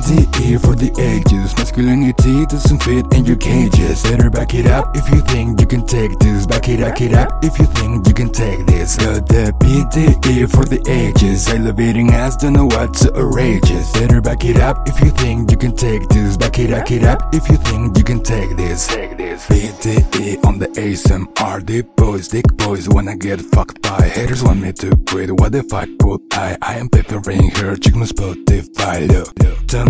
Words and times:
BDE 0.00 0.60
for 0.64 0.74
the 0.74 0.88
ages 0.98 1.54
Masculinity 1.56 2.46
doesn't 2.46 2.82
fit 2.82 3.04
in 3.12 3.26
your 3.26 3.36
cages. 3.36 4.02
Better 4.02 4.30
back 4.30 4.54
it 4.54 4.66
up 4.66 4.96
if 4.96 5.06
you 5.10 5.20
think 5.20 5.60
you 5.60 5.66
can 5.66 5.86
take 5.86 6.18
this. 6.18 6.46
Back 6.46 6.68
it, 6.70 6.80
back 6.80 7.02
it 7.02 7.12
up 7.12 7.44
if 7.44 7.58
you 7.58 7.66
think 7.66 8.06
you 8.08 8.14
can 8.14 8.32
take 8.32 8.64
this. 8.66 8.96
Got 8.96 9.28
the 9.28 9.52
BDE 9.60 10.50
for 10.50 10.64
the 10.64 10.80
ages. 10.88 11.48
Elevating 11.48 12.10
ass, 12.12 12.36
don't 12.36 12.54
know 12.54 12.64
what's 12.64 13.06
outrageous 13.06 13.92
Better 13.92 14.22
back 14.22 14.44
it 14.44 14.56
up 14.56 14.88
if 14.88 14.98
you 15.00 15.10
think 15.10 15.50
you 15.50 15.58
can 15.58 15.76
take 15.76 16.08
this. 16.08 16.36
Back 16.38 16.58
it, 16.58 16.70
back 16.70 16.90
it 16.90 17.04
up 17.04 17.34
if 17.34 17.46
you 17.50 17.56
think 17.56 17.98
you 17.98 18.04
can 18.04 18.22
take 18.22 18.56
this. 18.56 18.86
Take 18.86 19.18
this. 19.18 19.46
BDE 19.48 20.44
on 20.46 20.58
the 20.58 20.68
ASMR 20.68 21.64
Deep 21.64 21.94
boys, 21.96 22.28
dick 22.28 22.46
boys 22.56 22.88
wanna 22.88 23.16
get 23.16 23.40
fucked 23.40 23.82
by 23.82 24.08
Haters. 24.08 24.42
Want 24.42 24.62
me 24.62 24.72
to 24.72 24.96
quit, 25.06 25.30
what 25.30 25.52
the 25.52 25.62
fuck 25.62 25.88
would 26.02 26.22
I? 26.32 26.56
I 26.62 26.78
am 26.78 26.88
preparing 26.88 27.50
her, 27.50 27.76
check 27.76 27.94
my 27.94 28.06
Spotify 28.06 29.06
Look, 29.06 29.34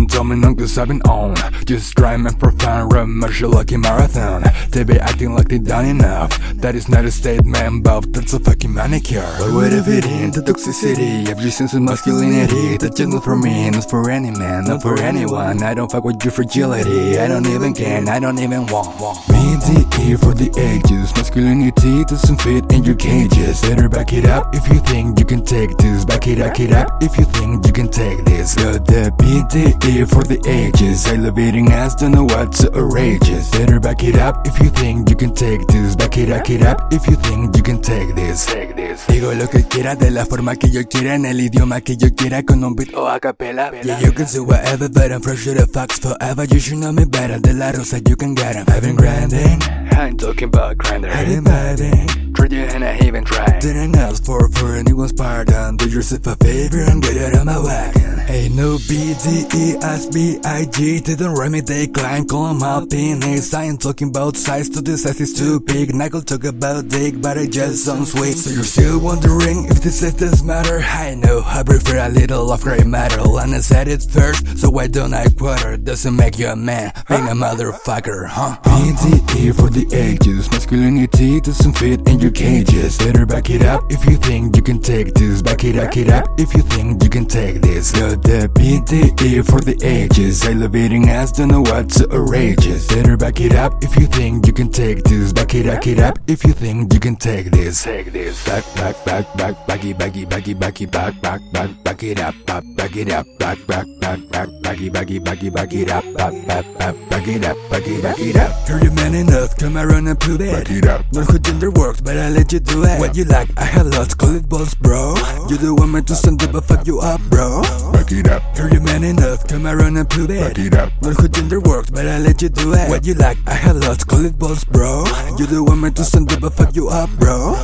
Tell 0.07 0.25
me 0.25 0.37
none 0.37 0.57
cause 0.57 0.77
I've 0.79 0.89
been 0.89 1.03
on. 1.03 1.37
Just 1.65 1.95
grime 1.95 2.27
and 2.27 2.39
profound 2.39 2.93
Rush 2.93 3.43
lucky 3.43 3.77
marathon. 3.77 4.43
They 4.71 4.85
be 4.85 4.99
acting 4.99 5.35
like 5.35 5.49
they 5.49 5.59
done 5.59 5.87
enough. 5.87 6.39
That 6.55 6.75
is 6.75 6.89
not 6.89 7.05
a 7.05 7.11
statement 7.11 7.85
but 7.85 8.13
that's 8.13 8.33
a 8.33 8.41
fucking 8.41 8.73
manicure. 8.73 9.21
I 9.23 9.55
would 9.55 9.73
it 9.73 9.85
fit 9.85 10.05
the 10.35 10.41
toxicity? 10.41 11.29
Every 11.29 11.51
sense 11.51 11.75
of 11.75 11.83
masculinity? 11.83 12.77
The 12.77 12.91
jungle 12.91 13.21
for 13.21 13.37
me, 13.37 13.71
not 13.71 13.89
for 13.89 14.11
any 14.11 14.31
man, 14.31 14.65
not 14.65 14.83
for 14.83 14.99
anyone. 15.01 15.63
I 15.63 15.75
don't 15.75 15.91
fuck 15.91 16.05
with 16.05 16.23
your 16.25 16.33
fragility. 16.33 17.19
I 17.19 17.29
don't 17.29 17.47
even 17.47 17.75
care. 17.75 18.03
I 18.09 18.19
don't 18.19 18.39
even 18.39 18.67
want. 18.67 18.99
Me 19.29 19.55
and 19.55 19.63
DE 19.63 20.17
for 20.17 20.35
the 20.35 20.51
ages. 20.59 21.15
Masculinity 21.15 22.05
doesn't 22.05 22.41
fit 22.43 22.71
in 22.73 22.85
your 22.85 22.97
cages. 22.97 23.61
Better 23.63 23.89
back 23.89 24.13
it 24.13 24.27
up 24.27 24.55
if 24.55 24.67
you 24.69 24.81
think 24.81 25.19
you 25.19 25.25
can 25.25 25.45
take 25.45 25.77
this. 25.79 26.05
Back 26.05 26.27
it 26.27 26.41
up, 26.41 26.59
it 26.59 26.73
up 26.73 27.03
if 27.03 27.17
you 27.17 27.25
think 27.25 27.67
you 27.67 27.73
can 27.73 27.89
take 27.89 28.25
this. 28.25 28.55
Got 28.55 28.87
the 28.87 29.13
BDE 29.19 29.90
for 29.91 30.23
the 30.23 30.39
ages. 30.47 31.07
Elevating 31.07 31.73
ass, 31.73 31.95
don't 31.97 32.13
know 32.13 32.25
what's 32.25 32.65
outrageous. 32.65 33.51
Better 33.51 33.81
back 33.81 34.03
it 34.05 34.17
up 34.17 34.47
if 34.47 34.59
you 34.61 34.71
think 34.71 35.11
you 35.11 35.17
can 35.17 35.35
take 35.35 35.67
this. 35.67 35.97
Back 35.97 36.17
it, 36.17 36.29
back 36.29 36.49
it 36.51 36.63
up 36.63 36.93
if 36.93 37.07
you 37.07 37.17
think 37.17 37.57
you 37.57 37.63
can 37.63 37.83
take 37.83 38.15
this. 38.15 38.47
Take 38.47 38.77
this 38.77 39.07
Digo 39.09 39.33
lo 39.35 39.49
que 39.49 39.65
quiera 39.65 39.97
de 39.97 40.11
la 40.11 40.25
forma 40.27 40.57
que 40.57 40.71
yo 40.71 40.83
quiera 40.89 41.15
En 41.15 41.25
el 41.25 41.41
idioma 41.41 41.81
que 41.81 41.97
yo 41.97 42.15
quiera 42.15 42.43
con 42.43 42.63
un 42.63 42.75
beat 42.75 42.95
o 42.95 43.09
a 43.09 43.19
capela. 43.19 43.73
Yeah, 43.83 44.01
you 44.01 44.13
can 44.13 44.27
say 44.27 44.41
whatever 44.41 44.89
but 44.89 45.13
I'm 45.13 45.21
fresh 45.21 45.45
to 45.45 45.55
the 45.55 45.67
facts 45.67 45.99
forever. 45.99 46.45
You 46.45 46.61
should 46.61 46.79
know 46.79 46.93
me 46.93 47.05
better 47.05 47.41
De 47.41 47.53
la 47.53 47.73
rosa 47.73 47.99
you 47.99 48.17
can 48.17 48.35
get 48.35 48.57
'em. 48.57 48.67
I've 48.69 48.83
been 48.83 48.97
grinding. 48.97 49.61
I 49.93 50.09
ain't 50.09 50.21
talking 50.21 50.49
about 50.49 50.79
grinder 50.79 51.11
I've 51.11 51.27
been 51.27 51.45
biting 51.45 52.09
you 52.51 52.63
and 52.63 52.85
I 52.85 52.99
even 53.07 53.25
tried. 53.25 53.61
Didn't 53.61 53.97
ask 53.97 54.25
for 54.25 54.49
for 54.51 54.75
anyone's 54.75 55.13
pardon. 55.13 55.77
Do 55.77 55.89
yourself 55.89 56.27
a 56.27 56.37
favor 56.37 56.81
and 56.81 57.03
get 57.03 57.17
out 57.17 57.39
of 57.39 57.45
my 57.45 57.59
wagon 57.59 58.20
Ain't 58.31 58.55
no 58.55 58.77
BDE 58.77 59.83
as 59.83 60.07
BIG 60.07 61.05
Didn't 61.05 61.35
write 61.35 61.51
me 61.51 61.61
they 61.61 61.89
climb 61.89 62.29
call 62.29 62.63
out 62.63 62.89
penis 62.89 63.53
I 63.53 63.65
ain't 63.65 63.83
talking 63.83 64.11
about 64.11 64.37
size 64.37 64.69
to 64.69 64.81
this 64.81 65.03
size 65.03 65.21
is 65.21 65.35
too 65.35 65.59
big. 65.59 65.93
Nigel 65.93 66.23
talk 66.23 66.45
about 66.45 66.87
dick 66.87 67.21
but 67.21 67.37
it 67.37 67.51
just 67.51 67.85
sounds 67.85 68.13
sweet. 68.13 68.37
So 68.37 68.51
you're 68.51 68.63
still 68.63 69.01
wondering 69.01 69.65
if 69.65 69.83
this 69.83 70.01
does 70.13 70.45
matter? 70.45 70.79
I 70.79 71.17
know 71.17 71.43
I 71.45 71.65
prefer 71.65 71.99
a 71.99 72.09
little 72.09 72.53
of 72.53 72.63
gray 72.63 72.85
metal. 72.85 73.41
And 73.41 73.53
I 73.53 73.59
said 73.59 73.89
it 73.89 74.05
first 74.09 74.59
so 74.59 74.71
why 74.71 74.87
don't 74.87 75.13
I 75.13 75.27
quarter 75.31 75.77
Doesn't 75.77 76.15
make 76.15 76.39
you 76.39 76.47
a 76.47 76.57
man 76.57 76.93
being 77.09 77.27
a 77.27 77.35
motherfucker 77.35 78.29
huh? 78.29 78.59
BDE 78.63 79.57
for 79.57 79.71
the 79.71 79.87
ages 79.93 80.49
Masculinity 80.53 81.41
doesn't 81.41 81.77
fit 81.77 82.07
in 82.09 82.21
your 82.21 82.31
cages. 82.31 82.97
Better 82.97 83.27
back 83.27 83.51
it 83.51 83.63
up 83.63 83.83
if 83.91 84.07
you 84.07 84.17
think 84.19 84.55
you 84.55 84.63
can 84.63 84.81
take 84.81 85.15
this. 85.15 85.43
Back 85.43 85.65
it, 85.65 85.75
back 85.75 85.97
it 85.97 86.09
up 86.11 86.29
if 86.39 86.55
you 86.55 86.63
think 86.63 87.03
you 87.03 87.11
can 87.11 87.27
take 87.27 87.61
this 87.61 87.91
the 88.23 88.49
BDE 88.55 89.45
for 89.45 89.61
the 89.61 89.77
ages. 89.85 90.45
Elevating 90.45 91.09
ass, 91.09 91.33
don't 91.33 91.49
know 91.49 91.61
what's 91.61 92.01
outrageous. 92.03 92.87
Better 92.89 93.17
back 93.17 93.41
it 93.41 93.55
up 93.55 93.83
if 93.83 93.97
you 93.97 94.07
think 94.07 94.47
you 94.47 94.53
can 94.53 94.71
take 94.71 95.03
this. 95.05 95.33
Back 95.33 95.55
it, 95.55 95.67
back 95.67 95.87
it 95.87 95.99
up 95.99 96.19
if 96.27 96.45
you 96.45 96.53
think 96.53 96.93
you 96.93 97.01
can 97.01 97.17
take 97.17 97.51
this. 97.51 97.83
Take 97.83 98.13
this. 98.13 98.45
Back, 98.45 98.65
back, 98.75 99.05
back, 99.05 99.37
back, 99.37 99.67
backy, 99.67 99.93
backy, 99.93 100.25
backy, 100.25 100.55
backy, 100.55 100.87
back, 100.87 101.21
back, 101.21 101.41
back, 101.53 101.71
back 101.85 102.03
it 102.03 102.21
up, 102.21 102.35
back, 102.47 102.65
back 102.77 102.97
it 102.97 103.11
up, 103.11 103.27
back, 103.39 103.59
back, 103.67 103.87
back, 104.01 104.19
back, 104.31 104.49
backy, 104.63 104.89
backy, 104.89 105.19
backy, 105.19 105.51
back 105.51 105.73
it 105.73 105.91
up, 105.91 106.05
back, 106.15 106.35
back, 106.47 106.65
back, 106.79 106.95
back 107.09 107.29
it 107.29 107.45
up, 107.45 107.57
back 107.71 107.87
it, 107.87 108.03
back 108.03 108.19
it 108.19 108.37
up. 108.37 108.51
Heard 108.69 108.83
you 108.85 108.91
man 108.93 109.15
enough, 109.15 109.57
come 109.57 109.77
around 109.77 110.07
and 110.07 110.19
prove 110.19 110.41
it. 110.41 110.53
Back 110.53 110.71
it 110.71 110.87
up. 110.87 111.05
Not 111.13 111.31
who 111.31 111.39
gender 111.39 111.71
works, 111.71 112.01
but 112.01 112.17
I 112.17 112.31
let 112.31 112.53
you 112.53 112.61
do 112.61 112.85
it. 112.85 112.99
What 112.99 113.17
you 113.17 113.25
like, 113.25 113.49
I 113.59 113.65
had 113.65 113.87
lots, 113.87 114.15
call 114.15 114.35
it 114.35 114.49
balls, 114.49 114.75
bro. 114.75 115.15
You 115.49 115.57
the 115.57 115.75
one 115.75 115.93
man 115.93 116.05
to 116.05 116.15
stand 116.15 116.43
up, 116.43 116.53
but 116.53 116.65
fuck 116.65 116.87
you 116.87 117.01
up, 117.01 117.21
bro 117.31 117.63
Back 118.11 118.27
it 118.27 118.33
up, 118.33 118.43
Heard 118.57 118.73
you 118.73 118.81
man 118.81 119.05
enough, 119.05 119.47
come 119.47 119.69
around 119.69 119.97
and 119.97 120.11
prove 120.11 120.31
it. 120.31 120.41
Back 120.41 120.59
it 120.59 120.75
up, 120.75 120.91
Not 121.01 121.15
who 121.15 121.29
gender 121.29 121.61
works, 121.61 121.91
but 121.91 122.09
I 122.09 122.19
let 122.19 122.43
you 122.43 122.49
do 122.49 122.73
it. 122.73 122.89
What 122.91 123.07
you 123.07 123.15
like, 123.15 123.39
I 123.47 123.55
had 123.55 123.77
lots, 123.77 124.03
call 124.03 124.25
it 124.25 124.37
balls, 124.37 124.65
bro. 124.65 125.05
You 125.39 125.47
the 125.47 125.63
one 125.63 125.81
man 125.81 125.95
to 125.95 126.03
stand 126.03 126.33
up, 126.33 126.41
but 126.41 126.53
fuck 126.55 126.75
you 126.75 126.89
up, 126.89 127.09
bro. 127.21 127.55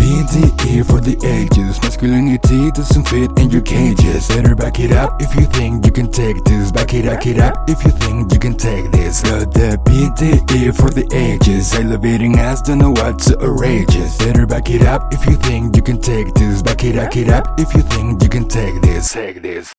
BDE 0.00 0.86
for 0.86 0.98
the 0.98 1.12
ages. 1.20 1.76
Masculinity 1.82 2.70
doesn't 2.70 3.06
fit 3.06 3.30
in 3.38 3.50
your 3.50 3.60
cages. 3.60 4.28
Better 4.28 4.54
back 4.54 4.80
it 4.80 4.92
up 4.92 5.20
if 5.20 5.36
you 5.36 5.44
think 5.44 5.84
you 5.84 5.92
can 5.92 6.10
take 6.10 6.42
this. 6.44 6.72
Back 6.72 6.94
it, 6.94 7.04
back 7.04 7.26
it 7.26 7.38
up 7.38 7.68
if 7.68 7.84
you 7.84 7.90
think 7.90 8.32
you 8.32 8.38
can 8.38 8.56
take 8.56 8.90
this. 8.92 9.20
Got 9.20 9.52
the 9.52 9.76
BDE 9.84 10.74
for 10.74 10.88
the 10.88 11.04
ages. 11.12 11.74
Elevating 11.74 12.38
ass, 12.38 12.62
don't 12.62 12.78
know 12.78 12.92
what's 12.92 13.30
outrageous 13.30 14.16
Better 14.16 14.46
back 14.46 14.70
it 14.70 14.82
up 14.82 15.12
if 15.12 15.26
you 15.26 15.36
think 15.36 15.76
you 15.76 15.82
can 15.82 16.00
take 16.00 16.32
this. 16.32 16.62
Back 16.62 16.82
it, 16.82 16.96
back 16.96 17.14
it 17.14 17.28
up 17.28 17.60
if 17.60 17.74
you 17.74 17.82
think 17.82 18.22
you 18.22 18.30
can 18.30 18.48
take 18.48 18.80
this. 18.80 19.12
Take 19.12 19.42
this 19.42 19.70